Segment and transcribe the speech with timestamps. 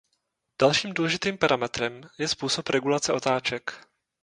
[0.61, 3.85] Dalším důležitým parametrem je způsob regulace otáček.